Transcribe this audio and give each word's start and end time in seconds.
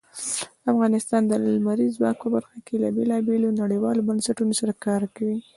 افغانستان 0.71 1.21
د 1.27 1.31
لمریز 1.45 1.91
ځواک 1.97 2.17
په 2.21 2.27
برخه 2.35 2.57
کې 2.65 2.75
له 2.83 2.89
بېلابېلو 2.97 3.57
نړیوالو 3.61 4.05
بنسټونو 4.09 4.53
سره 4.59 4.73
کار 4.85 5.01
کوي. 5.15 5.37